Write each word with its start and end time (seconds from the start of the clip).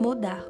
Mudar. 0.00 0.46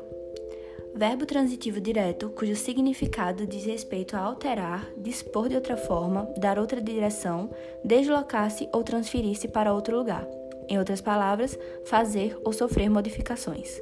Verbo 0.94 1.24
transitivo 1.24 1.80
direto 1.80 2.30
cujo 2.30 2.54
significado 2.54 3.46
diz 3.46 3.64
respeito 3.64 4.16
a 4.16 4.20
alterar, 4.20 4.92
dispor 4.96 5.48
de 5.48 5.54
outra 5.54 5.76
forma, 5.76 6.28
dar 6.36 6.58
outra 6.58 6.80
direção, 6.80 7.50
deslocar-se 7.84 8.68
ou 8.72 8.82
transferir-se 8.84 9.48
para 9.48 9.72
outro 9.72 9.96
lugar. 9.96 10.28
Em 10.68 10.78
outras 10.78 11.00
palavras, 11.00 11.58
fazer 11.86 12.36
ou 12.44 12.52
sofrer 12.52 12.90
modificações. 12.90 13.80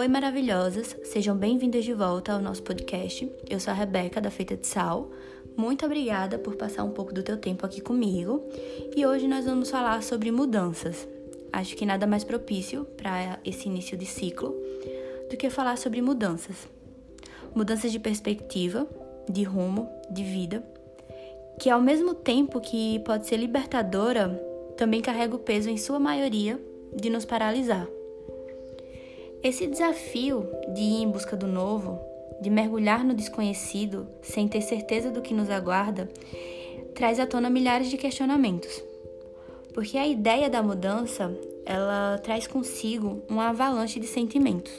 Oi, 0.00 0.08
maravilhosas! 0.08 0.96
Sejam 1.04 1.36
bem-vindas 1.36 1.84
de 1.84 1.92
volta 1.92 2.32
ao 2.32 2.40
nosso 2.40 2.62
podcast. 2.62 3.30
Eu 3.50 3.60
sou 3.60 3.70
a 3.70 3.74
Rebeca, 3.74 4.20
da 4.20 4.30
Feita 4.30 4.56
de 4.56 4.66
Sal. 4.66 5.10
Muito 5.60 5.84
obrigada 5.84 6.38
por 6.38 6.56
passar 6.56 6.84
um 6.84 6.90
pouco 6.90 7.12
do 7.12 7.22
teu 7.22 7.36
tempo 7.36 7.66
aqui 7.66 7.82
comigo. 7.82 8.42
E 8.96 9.04
hoje 9.04 9.28
nós 9.28 9.44
vamos 9.44 9.70
falar 9.70 10.02
sobre 10.02 10.30
mudanças. 10.30 11.06
Acho 11.52 11.76
que 11.76 11.84
nada 11.84 12.06
mais 12.06 12.24
propício 12.24 12.86
para 12.96 13.38
esse 13.44 13.68
início 13.68 13.94
de 13.94 14.06
ciclo 14.06 14.56
do 15.28 15.36
que 15.36 15.50
falar 15.50 15.76
sobre 15.76 16.00
mudanças. 16.00 16.66
Mudanças 17.54 17.92
de 17.92 17.98
perspectiva, 17.98 18.88
de 19.28 19.42
rumo, 19.42 19.86
de 20.10 20.24
vida 20.24 20.64
que 21.60 21.68
ao 21.68 21.82
mesmo 21.82 22.14
tempo 22.14 22.58
que 22.58 22.98
pode 23.00 23.26
ser 23.26 23.36
libertadora, 23.36 24.42
também 24.78 25.02
carrega 25.02 25.36
o 25.36 25.38
peso, 25.38 25.68
em 25.68 25.76
sua 25.76 25.98
maioria, 25.98 26.58
de 26.96 27.10
nos 27.10 27.26
paralisar. 27.26 27.86
Esse 29.42 29.66
desafio 29.66 30.48
de 30.72 30.80
ir 30.80 31.02
em 31.02 31.10
busca 31.10 31.36
do 31.36 31.46
novo, 31.46 32.00
de 32.40 32.50
mergulhar 32.50 33.04
no 33.04 33.14
desconhecido 33.14 34.06
sem 34.22 34.48
ter 34.48 34.62
certeza 34.62 35.10
do 35.10 35.22
que 35.22 35.34
nos 35.34 35.50
aguarda, 35.50 36.08
traz 36.94 37.20
à 37.20 37.26
tona 37.26 37.50
milhares 37.50 37.88
de 37.88 37.96
questionamentos. 37.96 38.82
Porque 39.74 39.96
a 39.98 40.06
ideia 40.06 40.50
da 40.50 40.62
mudança, 40.62 41.34
ela 41.64 42.18
traz 42.18 42.46
consigo 42.46 43.22
uma 43.28 43.48
avalanche 43.48 44.00
de 44.00 44.06
sentimentos. 44.06 44.72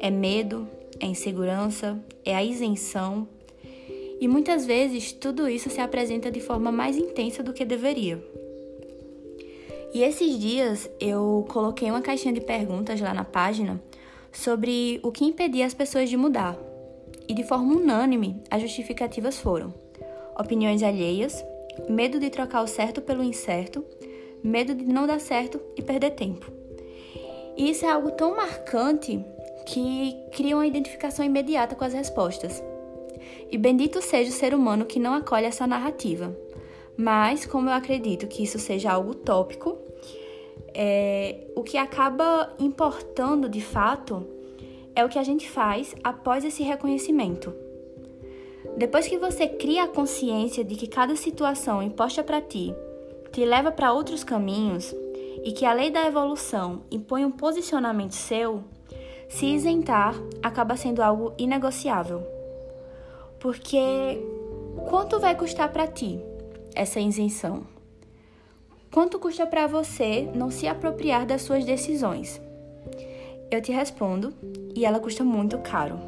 É 0.00 0.10
medo, 0.10 0.68
é 1.00 1.06
insegurança, 1.06 1.98
é 2.24 2.34
a 2.34 2.42
isenção, 2.42 3.28
e 4.20 4.28
muitas 4.28 4.64
vezes 4.64 5.12
tudo 5.12 5.48
isso 5.48 5.68
se 5.68 5.80
apresenta 5.80 6.30
de 6.30 6.40
forma 6.40 6.72
mais 6.72 6.96
intensa 6.96 7.42
do 7.42 7.52
que 7.52 7.64
deveria. 7.64 8.22
E 9.92 10.02
esses 10.02 10.38
dias 10.38 10.90
eu 10.98 11.44
coloquei 11.48 11.90
uma 11.90 12.00
caixinha 12.00 12.32
de 12.32 12.40
perguntas 12.40 13.00
lá 13.00 13.12
na 13.12 13.24
página 13.24 13.80
sobre 14.32 14.98
o 15.02 15.12
que 15.12 15.24
impedia 15.24 15.66
as 15.66 15.74
pessoas 15.74 16.08
de 16.08 16.16
mudar. 16.16 16.58
E 17.28 17.34
de 17.34 17.42
forma 17.42 17.74
unânime, 17.74 18.42
as 18.50 18.60
justificativas 18.60 19.38
foram: 19.38 19.72
opiniões 20.38 20.82
alheias, 20.82 21.44
medo 21.88 22.18
de 22.18 22.30
trocar 22.30 22.62
o 22.62 22.66
certo 22.66 23.00
pelo 23.00 23.22
incerto, 23.22 23.84
medo 24.42 24.74
de 24.74 24.84
não 24.84 25.06
dar 25.06 25.20
certo 25.20 25.60
e 25.76 25.82
perder 25.82 26.10
tempo. 26.10 26.50
E 27.56 27.70
isso 27.70 27.84
é 27.86 27.90
algo 27.90 28.10
tão 28.10 28.36
marcante 28.36 29.24
que 29.66 30.16
cria 30.32 30.56
uma 30.56 30.66
identificação 30.66 31.24
imediata 31.24 31.74
com 31.74 31.84
as 31.84 31.92
respostas. 31.92 32.62
E 33.50 33.56
bendito 33.56 34.02
seja 34.02 34.30
o 34.30 34.34
ser 34.34 34.54
humano 34.54 34.84
que 34.84 34.98
não 34.98 35.14
acolhe 35.14 35.46
essa 35.46 35.66
narrativa. 35.66 36.36
Mas, 36.96 37.46
como 37.46 37.68
eu 37.68 37.74
acredito 37.74 38.26
que 38.26 38.42
isso 38.42 38.58
seja 38.58 38.92
algo 38.92 39.12
utópico, 39.12 39.78
é, 40.72 41.46
o 41.54 41.62
que 41.62 41.76
acaba 41.76 42.52
importando 42.58 43.48
de 43.48 43.60
fato 43.60 44.26
é 44.94 45.04
o 45.04 45.08
que 45.08 45.18
a 45.18 45.22
gente 45.22 45.48
faz 45.48 45.94
após 46.02 46.44
esse 46.44 46.62
reconhecimento. 46.62 47.52
Depois 48.76 49.06
que 49.06 49.18
você 49.18 49.46
cria 49.46 49.84
a 49.84 49.88
consciência 49.88 50.64
de 50.64 50.74
que 50.74 50.86
cada 50.86 51.14
situação 51.16 51.82
imposta 51.82 52.22
para 52.22 52.40
ti 52.40 52.74
te 53.30 53.44
leva 53.44 53.70
para 53.70 53.92
outros 53.92 54.24
caminhos 54.24 54.94
e 55.44 55.52
que 55.52 55.64
a 55.64 55.72
lei 55.72 55.90
da 55.90 56.06
evolução 56.06 56.82
impõe 56.90 57.24
um 57.24 57.30
posicionamento 57.30 58.12
seu, 58.12 58.64
se 59.28 59.46
isentar 59.46 60.14
acaba 60.42 60.76
sendo 60.76 61.02
algo 61.02 61.32
inegociável. 61.36 62.22
Porque 63.38 64.22
quanto 64.88 65.20
vai 65.20 65.34
custar 65.34 65.70
para 65.70 65.86
ti 65.86 66.20
essa 66.74 67.00
isenção? 67.00 67.66
Quanto 68.90 69.18
custa 69.18 69.46
para 69.46 69.66
você 69.66 70.30
não 70.34 70.50
se 70.50 70.68
apropriar 70.68 71.26
das 71.26 71.42
suas 71.42 71.64
decisões? 71.64 72.40
Eu 73.50 73.60
te 73.60 73.72
respondo, 73.72 74.34
e 74.74 74.84
ela 74.84 75.00
custa 75.00 75.24
muito 75.24 75.58
caro. 75.58 75.98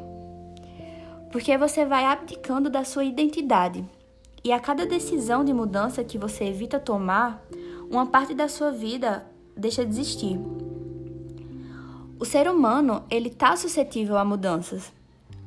Porque 1.31 1.57
você 1.57 1.85
vai 1.85 2.05
abdicando 2.05 2.69
da 2.69 2.83
sua 2.83 3.03
identidade, 3.03 3.85
e 4.43 4.51
a 4.51 4.59
cada 4.59 4.85
decisão 4.85 5.43
de 5.43 5.53
mudança 5.53 6.03
que 6.03 6.17
você 6.17 6.45
evita 6.45 6.79
tomar, 6.79 7.45
uma 7.89 8.05
parte 8.05 8.33
da 8.33 8.47
sua 8.47 8.71
vida 8.71 9.25
deixa 9.55 9.85
de 9.85 9.91
existir. 9.91 10.39
O 12.19 12.25
ser 12.25 12.49
humano, 12.49 13.03
ele 13.09 13.29
tá 13.29 13.55
suscetível 13.55 14.17
a 14.17 14.25
mudanças, 14.25 14.91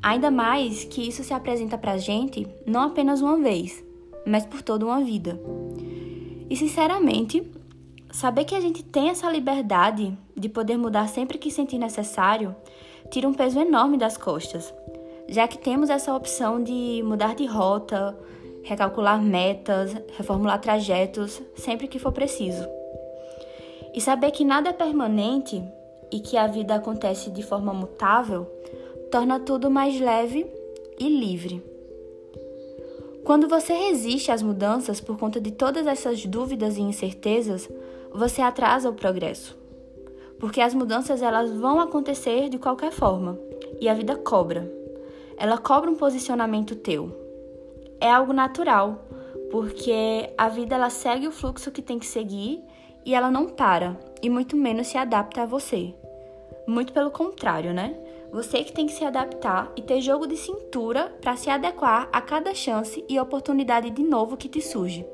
Ainda 0.03 0.31
mais 0.31 0.85
que 0.85 1.07
isso 1.07 1.23
se 1.23 1.35
apresenta 1.35 1.77
pra 1.77 1.99
gente 1.99 2.47
não 2.67 2.85
apenas 2.85 3.21
uma 3.21 3.37
vez, 3.37 3.85
mas 4.27 4.47
por 4.47 4.63
toda 4.63 4.87
uma 4.87 5.05
vida. 5.05 5.39
E 6.49 6.57
sinceramente, 6.57 7.47
saber 8.13 8.45
que 8.45 8.55
a 8.55 8.61
gente 8.61 8.83
tem 8.83 9.11
essa 9.11 9.31
liberdade 9.31 10.17
de 10.37 10.49
poder 10.49 10.77
mudar 10.77 11.09
sempre 11.09 11.39
que 11.39 11.51
sentir 11.51 11.79
necessário 11.79 12.55
tira 13.11 13.29
um 13.29 13.35
peso 13.35 13.59
enorme 13.59 13.97
das 13.97 14.17
costas, 14.17 14.73
já 15.29 15.47
que 15.47 15.59
temos 15.59 15.91
essa 15.91 16.15
opção 16.15 16.63
de 16.63 17.03
mudar 17.05 17.35
de 17.35 17.47
rota, 17.47 18.17
recalcular 18.63 19.21
metas, 19.21 19.95
reformular 20.17 20.61
trajetos 20.61 21.41
sempre 21.55 21.89
que 21.89 21.99
for 21.99 22.13
preciso. 22.13 22.67
E 23.95 24.01
saber 24.01 24.31
que 24.31 24.45
nada 24.45 24.71
é 24.71 24.73
permanente 24.73 25.63
e 26.13 26.21
que 26.21 26.37
a 26.37 26.47
vida 26.47 26.75
acontece 26.75 27.31
de 27.31 27.43
forma 27.43 27.73
mutável 27.73 28.47
torna 29.11 29.41
tudo 29.41 29.71
mais 29.71 29.99
leve 30.01 30.47
e 30.99 31.09
livre. 31.09 31.63
Quando 33.25 33.49
você 33.49 33.73
resiste 33.73 34.31
às 34.31 34.43
mudanças 34.43 35.01
por 35.01 35.19
conta 35.19 35.41
de 35.41 35.51
todas 35.51 35.87
essas 35.87 36.25
dúvidas 36.25 36.77
e 36.77 36.81
incertezas, 36.81 37.69
você 38.13 38.43
atrasa 38.43 38.89
o 38.89 38.95
progresso. 38.95 39.59
Porque 40.39 40.61
as 40.61 40.75
mudanças 40.75 41.23
elas 41.23 41.53
vão 41.53 41.81
acontecer 41.81 42.49
de 42.49 42.59
qualquer 42.59 42.91
forma 42.91 43.39
e 43.81 43.89
a 43.89 43.95
vida 43.95 44.17
cobra. 44.17 44.71
Ela 45.37 45.59
cobra 45.59 45.91
um 45.91 45.95
posicionamento 45.95 46.75
teu. 46.77 47.11
É 48.01 48.11
algo 48.11 48.33
natural, 48.33 49.05
porque 49.51 50.31
a 50.37 50.49
vida 50.49 50.75
ela 50.75 50.91
segue 50.91 51.29
o 51.29 51.33
fluxo 51.33 51.71
que 51.71 51.83
tem 51.83 51.99
que 51.99 52.07
seguir 52.07 52.63
e 53.05 53.15
ela 53.15 53.31
não 53.31 53.49
para 53.49 53.99
e 54.23 54.29
muito 54.29 54.57
menos 54.57 54.87
se 54.87 54.99
adapta 54.99 55.43
a 55.43 55.47
você. 55.47 55.95
Muito 56.67 56.93
pelo 56.93 57.11
contrário, 57.11 57.73
né? 57.73 57.99
Você 58.33 58.63
que 58.63 58.73
tem 58.73 58.87
que 58.87 58.93
se 58.93 59.05
adaptar 59.05 59.73
e 59.77 59.83
ter 59.83 60.01
jogo 60.01 60.27
de 60.27 60.37
cintura 60.37 61.13
para 61.21 61.37
se 61.37 61.51
adequar 61.51 62.09
a 62.13 62.21
cada 62.21 62.55
chance 62.55 63.05
e 63.09 63.19
oportunidade 63.19 63.91
de 63.91 64.03
novo 64.03 64.37
que 64.37 64.49
te 64.49 64.61
surge. 64.61 65.05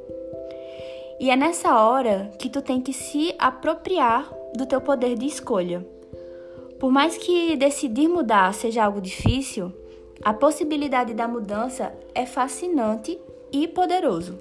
E 1.19 1.31
é 1.31 1.37
nessa 1.37 1.81
hora 1.81 2.31
que 2.39 2.51
tu 2.51 2.61
tem 2.61 2.81
que 2.81 2.93
se 2.93 3.35
apropriar 3.39 4.31
do 4.55 4.67
teu 4.67 4.81
poder 4.81 5.17
de 5.17 5.27
escolha. 5.27 5.87
Por 6.79 6.93
mais 6.93 7.17
que 7.17 7.57
decidir 7.57 8.07
mudar 8.07 8.53
seja 8.53 8.85
algo 8.85 9.01
difícil, 9.01 9.73
a 10.23 10.35
possibilidade 10.35 11.15
da 11.15 11.27
mudança 11.27 11.93
é 12.15 12.27
fascinante 12.27 13.19
e 13.51 13.67
poderoso. 13.67 14.39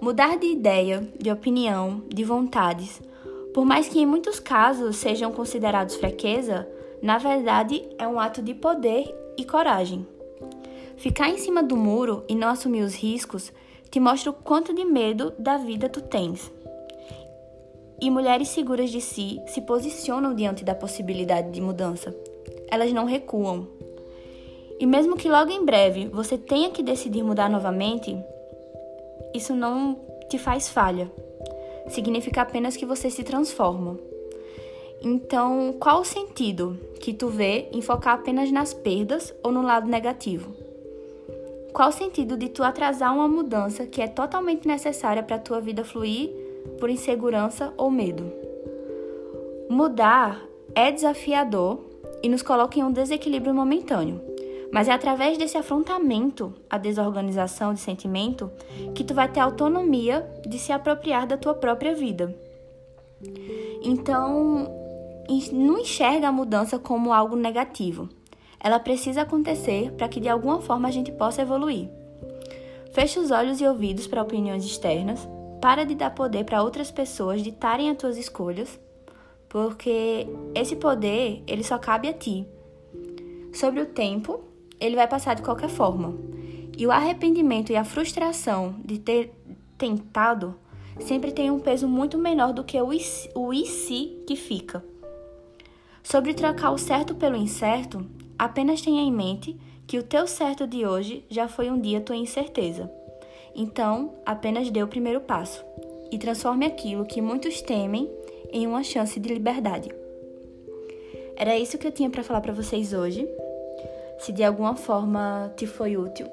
Mudar 0.00 0.38
de 0.38 0.46
ideia, 0.46 1.08
de 1.18 1.30
opinião, 1.30 2.02
de 2.08 2.22
vontades, 2.22 3.00
por 3.52 3.64
mais 3.64 3.88
que 3.88 3.98
em 3.98 4.06
muitos 4.06 4.38
casos 4.38 4.96
sejam 4.96 5.32
considerados 5.32 5.96
fraqueza, 5.96 6.68
na 7.02 7.18
verdade, 7.18 7.88
é 7.98 8.06
um 8.06 8.20
ato 8.20 8.40
de 8.40 8.54
poder 8.54 9.12
e 9.36 9.44
coragem. 9.44 10.06
Ficar 10.96 11.28
em 11.28 11.38
cima 11.38 11.62
do 11.62 11.76
muro 11.76 12.22
e 12.28 12.34
não 12.34 12.48
assumir 12.48 12.82
os 12.82 12.94
riscos 12.94 13.52
te 13.90 14.00
mostra 14.00 14.30
o 14.30 14.34
quanto 14.34 14.74
de 14.74 14.84
medo 14.84 15.32
da 15.38 15.56
vida 15.56 15.88
tu 15.88 16.00
tens. 16.00 16.50
E 18.00 18.10
mulheres 18.10 18.48
seguras 18.48 18.90
de 18.90 19.00
si 19.00 19.40
se 19.46 19.62
posicionam 19.62 20.34
diante 20.34 20.64
da 20.64 20.74
possibilidade 20.74 21.50
de 21.50 21.60
mudança. 21.60 22.14
Elas 22.70 22.92
não 22.92 23.04
recuam. 23.04 23.66
E 24.78 24.84
mesmo 24.84 25.16
que 25.16 25.28
logo 25.28 25.50
em 25.50 25.64
breve 25.64 26.06
você 26.08 26.36
tenha 26.36 26.70
que 26.70 26.82
decidir 26.82 27.22
mudar 27.22 27.48
novamente, 27.48 28.16
isso 29.32 29.54
não 29.54 29.98
te 30.28 30.38
faz 30.38 30.68
falha. 30.68 31.10
Significa 31.88 32.42
apenas 32.42 32.76
que 32.76 32.84
você 32.84 33.08
se 33.08 33.22
transforma. 33.22 33.98
Então, 35.02 35.74
qual 35.78 36.00
o 36.00 36.04
sentido 36.04 36.78
que 37.00 37.14
tu 37.14 37.28
vê 37.28 37.68
em 37.72 37.80
focar 37.80 38.14
apenas 38.14 38.50
nas 38.50 38.74
perdas 38.74 39.32
ou 39.42 39.52
no 39.52 39.62
lado 39.62 39.86
negativo? 39.86 40.65
Qual 41.76 41.90
o 41.90 41.92
sentido 41.92 42.38
de 42.38 42.48
tu 42.48 42.64
atrasar 42.64 43.14
uma 43.14 43.28
mudança 43.28 43.86
que 43.86 44.00
é 44.00 44.08
totalmente 44.08 44.66
necessária 44.66 45.22
para 45.22 45.36
a 45.36 45.38
tua 45.38 45.60
vida 45.60 45.84
fluir 45.84 46.30
por 46.80 46.88
insegurança 46.88 47.70
ou 47.76 47.90
medo? 47.90 48.32
Mudar 49.68 50.42
é 50.74 50.90
desafiador 50.90 51.78
e 52.22 52.30
nos 52.30 52.40
coloca 52.40 52.78
em 52.78 52.82
um 52.82 52.90
desequilíbrio 52.90 53.54
momentâneo, 53.54 54.22
Mas 54.72 54.88
é 54.88 54.92
através 54.92 55.36
desse 55.36 55.58
afrontamento 55.58 56.54
à 56.70 56.78
desorganização 56.78 57.74
de 57.74 57.80
sentimento 57.80 58.50
que 58.94 59.04
tu 59.04 59.12
vai 59.12 59.30
ter 59.30 59.40
autonomia 59.40 60.26
de 60.48 60.58
se 60.58 60.72
apropriar 60.72 61.26
da 61.26 61.36
tua 61.36 61.52
própria 61.52 61.94
vida. 61.94 62.34
Então, 63.82 64.66
não 65.52 65.78
enxerga 65.78 66.28
a 66.28 66.32
mudança 66.32 66.78
como 66.78 67.12
algo 67.12 67.36
negativo. 67.36 68.08
Ela 68.66 68.80
precisa 68.80 69.22
acontecer 69.22 69.92
para 69.92 70.08
que 70.08 70.18
de 70.18 70.28
alguma 70.28 70.60
forma 70.60 70.88
a 70.88 70.90
gente 70.90 71.12
possa 71.12 71.40
evoluir. 71.40 71.88
Feche 72.92 73.16
os 73.16 73.30
olhos 73.30 73.60
e 73.60 73.64
ouvidos 73.64 74.08
para 74.08 74.20
opiniões 74.20 74.64
externas. 74.64 75.20
Para 75.62 75.84
de 75.84 75.94
dar 75.94 76.10
poder 76.10 76.42
para 76.42 76.64
outras 76.64 76.90
pessoas 76.90 77.44
ditarem 77.44 77.88
as 77.88 77.96
tuas 77.96 78.18
escolhas, 78.18 78.76
porque 79.48 80.26
esse 80.52 80.74
poder 80.74 81.44
ele 81.46 81.62
só 81.62 81.78
cabe 81.78 82.08
a 82.08 82.12
ti. 82.12 82.44
Sobre 83.52 83.82
o 83.82 83.86
tempo, 83.86 84.40
ele 84.80 84.96
vai 84.96 85.06
passar 85.06 85.34
de 85.34 85.42
qualquer 85.42 85.68
forma. 85.68 86.16
E 86.76 86.84
o 86.88 86.90
arrependimento 86.90 87.70
e 87.70 87.76
a 87.76 87.84
frustração 87.84 88.74
de 88.84 88.98
ter 88.98 89.32
tentado 89.78 90.56
sempre 90.98 91.30
tem 91.30 91.52
um 91.52 91.60
peso 91.60 91.86
muito 91.86 92.18
menor 92.18 92.52
do 92.52 92.64
que 92.64 92.82
o 92.82 92.92
e, 92.92 93.00
o 93.32 93.54
e 93.54 93.64
se 93.64 94.24
que 94.26 94.34
fica. 94.34 94.84
Sobre 96.02 96.34
trocar 96.34 96.72
o 96.72 96.78
certo 96.78 97.14
pelo 97.14 97.36
incerto, 97.36 98.04
apenas 98.38 98.80
tenha 98.80 99.02
em 99.02 99.12
mente 99.12 99.56
que 99.86 99.98
o 99.98 100.02
teu 100.02 100.26
certo 100.26 100.66
de 100.66 100.86
hoje 100.86 101.24
já 101.30 101.48
foi 101.48 101.70
um 101.70 101.80
dia 101.80 102.00
tua 102.00 102.16
incerteza. 102.16 102.90
Então, 103.54 104.14
apenas 104.24 104.70
dê 104.70 104.82
o 104.82 104.88
primeiro 104.88 105.20
passo 105.20 105.64
e 106.10 106.18
transforme 106.18 106.66
aquilo 106.66 107.06
que 107.06 107.22
muitos 107.22 107.62
temem 107.62 108.10
em 108.52 108.66
uma 108.66 108.82
chance 108.82 109.18
de 109.18 109.32
liberdade. 109.32 109.90
Era 111.36 111.56
isso 111.56 111.78
que 111.78 111.86
eu 111.86 111.92
tinha 111.92 112.10
para 112.10 112.22
falar 112.22 112.40
para 112.40 112.52
vocês 112.52 112.92
hoje. 112.92 113.28
Se 114.18 114.32
de 114.32 114.42
alguma 114.42 114.74
forma 114.74 115.52
te 115.56 115.66
foi 115.66 115.96
útil, 115.96 116.26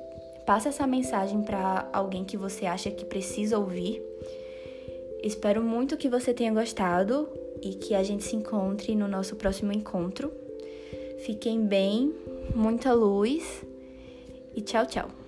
passa 0.46 0.70
essa 0.70 0.88
mensagem 0.88 1.42
para 1.42 1.90
alguém 1.92 2.24
que 2.24 2.38
você 2.38 2.66
acha 2.66 2.90
que 2.90 3.06
precisa 3.06 3.58
ouvir. 3.58 4.02
Espero 5.22 5.64
muito 5.64 5.98
que 5.98 6.10
você 6.10 6.34
tenha 6.34 6.54
gostado 6.54 7.28
e 7.62 7.76
que 7.76 7.96
a 7.96 8.04
gente 8.04 8.24
se 8.24 8.36
encontre 8.36 8.96
no 8.96 9.08
nosso 9.08 9.36
próximo 9.36 9.72
encontro. 9.72 10.43
Fiquem 11.24 11.66
bem, 11.66 12.14
muita 12.54 12.92
luz 12.92 13.64
e 14.54 14.60
tchau, 14.60 14.86
tchau. 14.86 15.23